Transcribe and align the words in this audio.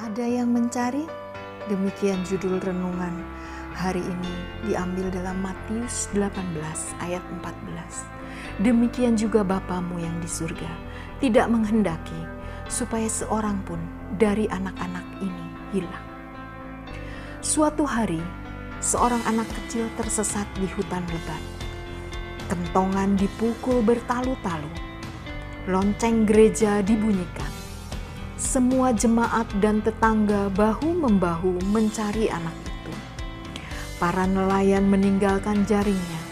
Ada 0.00 0.24
yang 0.24 0.56
mencari? 0.56 1.04
Demikian 1.68 2.24
judul 2.24 2.56
renungan 2.64 3.20
hari 3.76 4.00
ini 4.00 4.34
diambil 4.64 5.12
dalam 5.12 5.44
Matius 5.44 6.08
18 6.16 6.40
ayat 7.04 7.20
14. 7.20 8.64
Demikian 8.64 9.20
juga 9.20 9.44
Bapamu 9.44 10.00
yang 10.00 10.16
di 10.24 10.24
surga 10.24 10.72
tidak 11.20 11.52
menghendaki 11.52 12.16
supaya 12.64 13.04
seorang 13.12 13.60
pun 13.68 13.76
dari 14.16 14.48
anak-anak 14.48 15.04
ini 15.20 15.46
hilang. 15.76 16.06
Suatu 17.44 17.84
hari, 17.84 18.24
seorang 18.80 19.20
anak 19.28 19.52
kecil 19.52 19.84
tersesat 20.00 20.48
di 20.56 20.64
hutan 20.80 21.04
lebat. 21.12 21.44
Kentongan 22.48 23.20
dipukul 23.20 23.84
bertalu-talu. 23.84 24.72
Lonceng 25.68 26.24
gereja 26.24 26.80
dibunyikan 26.80 27.49
semua 28.40 28.96
jemaat 28.96 29.44
dan 29.60 29.84
tetangga 29.84 30.48
bahu-membahu 30.56 31.60
mencari 31.68 32.32
anak 32.32 32.56
itu. 32.64 32.92
Para 34.00 34.24
nelayan 34.24 34.88
meninggalkan 34.88 35.68
jaringnya, 35.68 36.22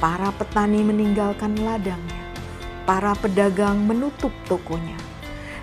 para 0.00 0.32
petani 0.32 0.80
meninggalkan 0.80 1.52
ladangnya, 1.60 2.24
para 2.88 3.12
pedagang 3.12 3.84
menutup 3.84 4.32
tokonya, 4.48 4.96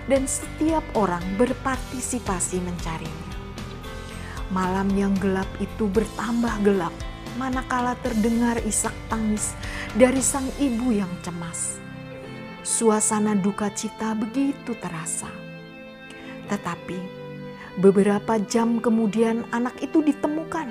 dan 0.06 0.30
setiap 0.30 0.86
orang 0.94 1.26
berpartisipasi 1.34 2.62
mencarinya. 2.62 3.30
Malam 4.54 4.94
yang 4.94 5.14
gelap 5.18 5.50
itu 5.58 5.90
bertambah 5.90 6.54
gelap, 6.62 6.94
manakala 7.34 7.98
terdengar 7.98 8.62
isak 8.62 8.94
tangis 9.10 9.58
dari 9.98 10.22
sang 10.22 10.46
ibu 10.62 10.94
yang 10.94 11.10
cemas. 11.26 11.82
Suasana 12.62 13.34
duka 13.34 13.74
cita 13.74 14.14
begitu 14.14 14.78
terasa 14.78 15.49
tetapi 16.50 16.98
beberapa 17.78 18.42
jam 18.42 18.82
kemudian 18.82 19.46
anak 19.54 19.78
itu 19.78 20.02
ditemukan. 20.02 20.66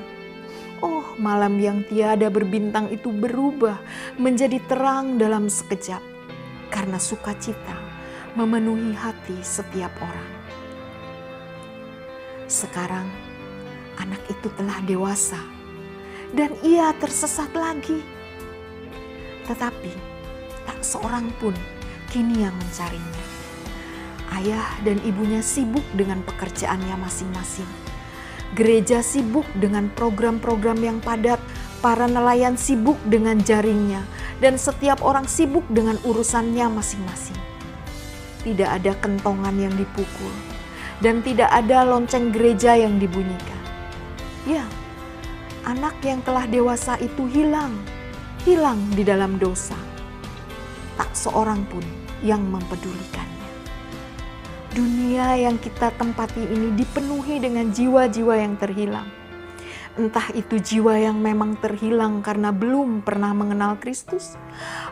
Oh, 0.79 1.15
malam 1.19 1.59
yang 1.59 1.83
tiada 1.87 2.31
berbintang 2.31 2.91
itu 2.91 3.11
berubah 3.11 3.79
menjadi 4.15 4.59
terang 4.67 5.19
dalam 5.19 5.47
sekejap 5.47 5.99
karena 6.71 6.95
sukacita 6.99 7.75
memenuhi 8.35 8.95
hati 8.95 9.35
setiap 9.43 9.91
orang. 9.99 10.31
Sekarang 12.47 13.07
anak 13.99 14.23
itu 14.31 14.47
telah 14.55 14.79
dewasa 14.87 15.39
dan 16.31 16.55
ia 16.63 16.95
tersesat 16.95 17.51
lagi. 17.51 17.99
Tetapi 19.47 19.91
tak 20.63 20.79
seorang 20.79 21.27
pun 21.43 21.57
kini 22.07 22.47
yang 22.47 22.55
mencarinya 22.55 23.28
Ayah 24.29 24.77
dan 24.85 25.01
ibunya 25.01 25.41
sibuk 25.41 25.83
dengan 25.97 26.21
pekerjaannya 26.21 26.95
masing-masing. 27.01 27.65
Gereja 28.53 29.01
sibuk 29.01 29.45
dengan 29.57 29.89
program-program 29.93 30.81
yang 30.81 30.97
padat, 31.01 31.41
para 31.81 32.05
nelayan 32.05 32.57
sibuk 32.57 32.97
dengan 33.05 33.41
jaringnya, 33.41 34.05
dan 34.41 34.57
setiap 34.57 35.01
orang 35.01 35.25
sibuk 35.25 35.65
dengan 35.69 35.97
urusannya 36.05 36.65
masing-masing. 36.69 37.37
Tidak 38.45 38.69
ada 38.69 38.93
kentongan 38.97 39.53
yang 39.57 39.73
dipukul, 39.77 40.33
dan 41.01 41.21
tidak 41.21 41.49
ada 41.49 41.85
lonceng 41.85 42.33
gereja 42.33 42.73
yang 42.73 42.97
dibunyikan. 42.97 43.61
Ya, 44.49 44.65
anak 45.65 45.97
yang 46.01 46.25
telah 46.25 46.49
dewasa 46.49 46.97
itu 46.97 47.29
hilang, 47.29 47.77
hilang 48.43 48.81
di 48.93 49.05
dalam 49.05 49.37
dosa. 49.37 49.77
Tak 50.97 51.13
seorang 51.15 51.63
pun 51.69 51.85
yang 52.25 52.43
mempedulikan. 52.49 53.38
Dunia 54.69 55.33
yang 55.33 55.57
kita 55.57 55.89
tempati 55.97 56.45
ini 56.45 56.77
dipenuhi 56.77 57.41
dengan 57.41 57.73
jiwa-jiwa 57.73 58.37
yang 58.37 58.53
terhilang. 58.53 59.09
Entah 59.97 60.29
itu 60.37 60.61
jiwa 60.61 60.93
yang 60.95 61.17
memang 61.17 61.57
terhilang 61.57 62.21
karena 62.21 62.53
belum 62.53 63.01
pernah 63.01 63.33
mengenal 63.33 63.81
Kristus, 63.81 64.37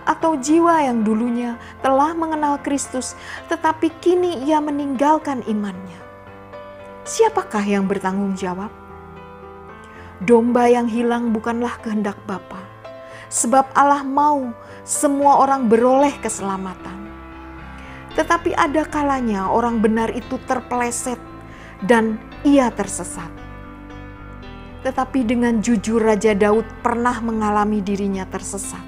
atau 0.03 0.33
jiwa 0.35 0.81
yang 0.81 1.05
dulunya 1.05 1.61
telah 1.85 2.17
mengenal 2.17 2.57
Kristus 2.59 3.13
tetapi 3.47 3.93
kini 4.01 4.49
ia 4.49 4.57
meninggalkan 4.57 5.45
imannya. 5.45 6.01
Siapakah 7.05 7.63
yang 7.63 7.85
bertanggung 7.85 8.33
jawab? 8.33 8.73
Domba 10.17 10.65
yang 10.67 10.89
hilang 10.89 11.29
bukanlah 11.29 11.77
kehendak 11.85 12.17
Bapa, 12.25 12.59
sebab 13.29 13.69
Allah 13.77 14.01
mau 14.01 14.49
semua 14.81 15.37
orang 15.37 15.69
beroleh 15.69 16.17
keselamatan. 16.17 16.96
Tetapi 18.17 18.57
ada 18.57 18.81
kalanya 18.89 19.45
orang 19.45 19.77
benar 19.77 20.09
itu 20.09 20.41
terpeleset 20.49 21.21
dan 21.85 22.17
ia 22.41 22.73
tersesat. 22.73 23.29
Tetapi 24.81 25.21
dengan 25.21 25.61
jujur 25.61 26.01
Raja 26.01 26.33
Daud 26.33 26.65
pernah 26.81 27.21
mengalami 27.21 27.77
dirinya 27.77 28.25
tersesat. 28.25 28.81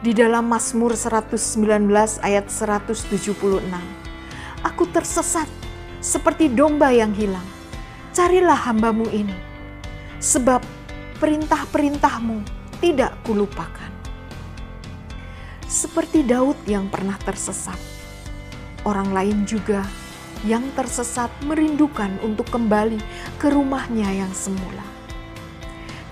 Di 0.00 0.16
dalam 0.16 0.48
Mazmur 0.48 0.96
119 0.96 1.92
ayat 2.24 2.48
176. 2.48 3.12
Aku 4.64 4.88
tersesat 4.88 5.46
seperti 6.00 6.48
domba 6.48 6.88
yang 6.88 7.12
hilang. 7.12 7.44
Carilah 8.16 8.56
hambamu 8.56 9.12
ini. 9.12 9.36
Sebab 10.24 10.64
perintah-perintahmu 11.20 12.40
tidak 12.80 13.12
kulupakan. 13.28 13.92
Seperti 15.68 16.24
Daud 16.24 16.56
yang 16.64 16.88
pernah 16.88 17.16
tersesat 17.20 17.91
Orang 18.82 19.14
lain 19.14 19.46
juga 19.46 19.86
yang 20.42 20.66
tersesat 20.74 21.30
merindukan 21.46 22.18
untuk 22.26 22.50
kembali 22.50 22.98
ke 23.38 23.46
rumahnya 23.50 24.10
yang 24.10 24.32
semula. 24.34 24.82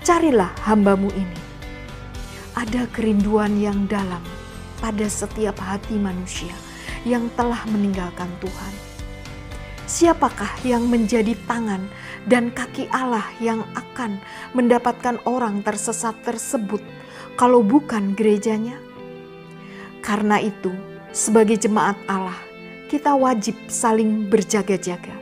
Carilah 0.01 0.55
hambamu 0.63 1.11
ini. 1.11 1.39
Ada 2.55 2.87
kerinduan 2.91 3.59
yang 3.59 3.87
dalam 3.91 4.23
pada 4.79 5.05
setiap 5.07 5.59
hati 5.59 5.99
manusia 5.99 6.55
yang 7.03 7.27
telah 7.35 7.61
meninggalkan 7.69 8.27
Tuhan. 8.39 8.73
Siapakah 9.91 10.63
yang 10.63 10.87
menjadi 10.87 11.35
tangan 11.43 11.91
dan 12.23 12.55
kaki 12.55 12.87
Allah 12.95 13.27
yang 13.43 13.67
akan 13.75 14.23
mendapatkan 14.55 15.19
orang 15.27 15.59
tersesat 15.67 16.15
tersebut 16.23 16.79
kalau 17.35 17.59
bukan 17.59 18.15
gerejanya? 18.15 18.79
Karena 19.99 20.39
itu, 20.39 20.71
sebagai 21.11 21.59
jemaat 21.59 21.99
Allah, 22.07 22.39
kita 22.91 23.15
wajib 23.15 23.55
saling 23.71 24.27
berjaga-jaga. 24.27 25.15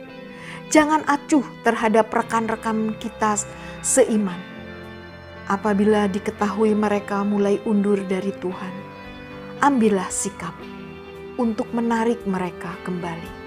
Jangan 0.74 1.06
acuh 1.06 1.46
terhadap 1.62 2.10
rekan-rekan 2.10 2.98
kita 2.98 3.38
seiman. 3.78 4.42
Apabila 5.46 6.10
diketahui 6.10 6.74
mereka 6.74 7.22
mulai 7.22 7.62
undur 7.62 8.02
dari 8.10 8.34
Tuhan, 8.42 8.74
ambillah 9.62 10.10
sikap 10.10 10.54
untuk 11.38 11.70
menarik 11.70 12.18
mereka 12.26 12.74
kembali. 12.82 13.38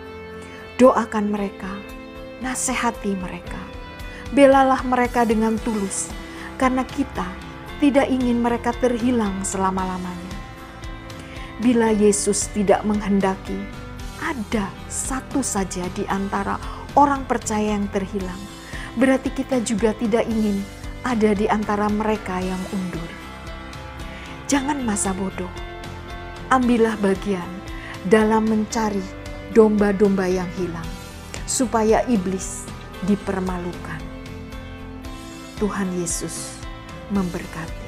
Doakan 0.79 1.27
mereka, 1.27 1.71
nasihati 2.39 3.19
mereka, 3.19 3.59
belalah 4.31 4.79
mereka 4.87 5.27
dengan 5.27 5.59
tulus, 5.67 6.07
karena 6.55 6.87
kita 6.87 7.27
tidak 7.83 8.07
ingin 8.07 8.39
mereka 8.39 8.71
terhilang 8.79 9.43
selama-lamanya. 9.43 10.31
Bila 11.59 11.91
Yesus 11.91 12.47
tidak 12.51 12.83
menghendaki, 12.87 13.82
ada 14.23 14.71
satu 14.87 15.43
saja 15.43 15.83
di 15.91 16.07
antara 16.07 16.55
orang 16.95 17.27
percaya 17.27 17.75
yang 17.75 17.91
terhilang, 17.91 18.39
berarti 18.95 19.29
kita 19.35 19.59
juga 19.59 19.91
tidak 19.99 20.23
ingin 20.31 20.63
ada 21.03 21.35
di 21.35 21.51
antara 21.51 21.91
mereka 21.91 22.39
yang 22.39 22.59
undur. 22.71 23.09
Jangan 24.47 24.79
masa 24.87 25.11
bodoh, 25.11 25.51
ambillah 26.47 26.95
bagian 27.03 27.47
dalam 28.07 28.47
mencari 28.47 29.03
domba-domba 29.51 30.23
yang 30.31 30.47
hilang, 30.55 30.87
supaya 31.43 32.07
iblis 32.07 32.63
dipermalukan. 33.03 33.99
Tuhan 35.59 35.91
Yesus 35.99 36.59
memberkati. 37.11 37.82